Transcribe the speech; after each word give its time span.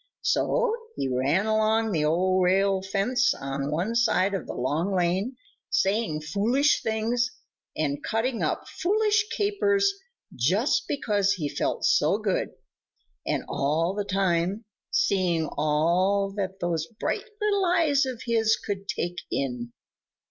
So 0.23 0.75
he 0.95 1.07
ran 1.07 1.45
along 1.45 1.91
the 1.91 2.05
old 2.05 2.43
rail 2.43 2.81
fence 2.81 3.35
on 3.35 3.69
one 3.69 3.93
side 3.93 4.33
of 4.33 4.47
the 4.47 4.55
Long 4.55 4.95
Lane, 4.95 5.37
saying 5.69 6.21
foolish 6.21 6.81
things 6.81 7.29
and 7.77 8.03
cutting 8.03 8.41
up 8.41 8.67
foolish 8.67 9.27
capers 9.29 9.93
just 10.35 10.87
because 10.87 11.33
he 11.33 11.47
felt 11.47 11.85
so 11.85 12.17
good, 12.17 12.49
and 13.27 13.43
all 13.47 13.93
the 13.93 14.03
time 14.03 14.65
seeing 14.89 15.45
all 15.55 16.31
that 16.35 16.59
those 16.59 16.87
bright 16.99 17.25
little 17.39 17.65
eyes 17.65 18.03
of 18.03 18.23
his 18.25 18.55
could 18.55 18.87
take 18.87 19.17
in. 19.29 19.71